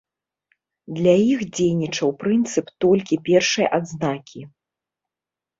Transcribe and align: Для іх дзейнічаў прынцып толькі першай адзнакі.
Для 0.99 1.13
іх 1.31 1.43
дзейнічаў 1.57 2.09
прынцып 2.23 2.71
толькі 2.87 3.21
першай 3.29 3.65
адзнакі. 3.79 4.41